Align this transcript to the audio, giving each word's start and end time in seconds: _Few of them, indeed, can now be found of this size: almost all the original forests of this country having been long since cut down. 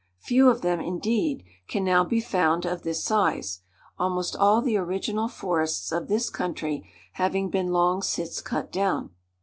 _Few 0.19 0.49
of 0.49 0.63
them, 0.63 0.79
indeed, 0.81 1.43
can 1.67 1.83
now 1.83 2.03
be 2.03 2.19
found 2.21 2.65
of 2.65 2.81
this 2.81 3.03
size: 3.03 3.61
almost 3.99 4.35
all 4.35 4.59
the 4.59 4.75
original 4.75 5.27
forests 5.27 5.91
of 5.91 6.07
this 6.07 6.31
country 6.31 6.89
having 7.13 7.51
been 7.51 7.67
long 7.71 8.01
since 8.01 8.41
cut 8.41 8.71
down. 8.71 9.11